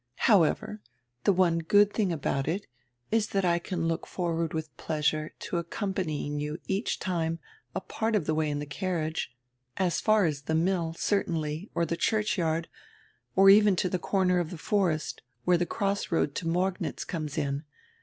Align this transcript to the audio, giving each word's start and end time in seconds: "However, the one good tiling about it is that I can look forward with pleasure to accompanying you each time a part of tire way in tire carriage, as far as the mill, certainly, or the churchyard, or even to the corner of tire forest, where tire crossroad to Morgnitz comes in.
"However, 0.25 0.81
the 1.25 1.31
one 1.31 1.59
good 1.59 1.93
tiling 1.93 2.11
about 2.11 2.47
it 2.47 2.65
is 3.11 3.27
that 3.27 3.45
I 3.45 3.59
can 3.59 3.87
look 3.87 4.07
forward 4.07 4.51
with 4.51 4.75
pleasure 4.75 5.35
to 5.41 5.57
accompanying 5.59 6.39
you 6.39 6.57
each 6.65 6.97
time 6.97 7.37
a 7.75 7.81
part 7.81 8.15
of 8.15 8.25
tire 8.25 8.33
way 8.33 8.49
in 8.49 8.57
tire 8.57 8.65
carriage, 8.65 9.31
as 9.77 10.01
far 10.01 10.25
as 10.25 10.41
the 10.41 10.55
mill, 10.55 10.95
certainly, 10.97 11.69
or 11.75 11.85
the 11.85 11.95
churchyard, 11.97 12.67
or 13.35 13.51
even 13.51 13.75
to 13.75 13.89
the 13.89 13.99
corner 13.99 14.39
of 14.39 14.49
tire 14.49 14.57
forest, 14.57 15.21
where 15.45 15.59
tire 15.59 15.67
crossroad 15.67 16.33
to 16.33 16.47
Morgnitz 16.47 17.05
comes 17.05 17.37
in. 17.37 17.63